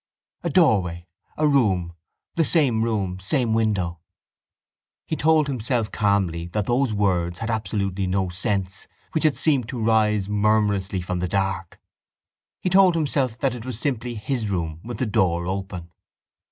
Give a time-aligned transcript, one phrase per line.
[0.41, 1.05] A doorway,
[1.37, 1.93] a room,
[2.33, 3.99] the same room, same window.
[5.05, 9.79] He told himself calmly that those words had absolutely no sense which had seemed to
[9.79, 11.79] rise murmurously from the dark.
[12.61, 15.91] He told himself that it was simply his room with the door open.